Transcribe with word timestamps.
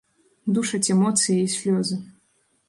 Душаць 0.55 0.89
эмоцыі 0.95 1.37
і 1.43 1.53
слёзы. 1.57 1.99